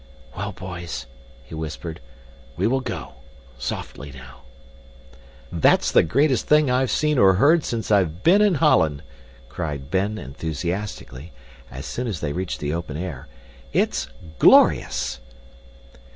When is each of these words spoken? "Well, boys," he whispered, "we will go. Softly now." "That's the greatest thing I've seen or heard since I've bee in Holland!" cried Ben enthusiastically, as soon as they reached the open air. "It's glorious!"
"Well, 0.35 0.51
boys," 0.51 1.05
he 1.43 1.53
whispered, 1.53 1.99
"we 2.57 2.65
will 2.65 2.79
go. 2.79 3.17
Softly 3.59 4.11
now." 4.11 4.41
"That's 5.51 5.91
the 5.91 6.01
greatest 6.01 6.47
thing 6.47 6.71
I've 6.71 6.89
seen 6.89 7.19
or 7.19 7.35
heard 7.35 7.63
since 7.63 7.91
I've 7.91 8.23
bee 8.23 8.33
in 8.33 8.55
Holland!" 8.55 9.03
cried 9.47 9.91
Ben 9.91 10.17
enthusiastically, 10.17 11.31
as 11.69 11.85
soon 11.85 12.07
as 12.07 12.19
they 12.19 12.33
reached 12.33 12.61
the 12.61 12.73
open 12.73 12.97
air. 12.97 13.27
"It's 13.73 14.09
glorious!" 14.39 15.19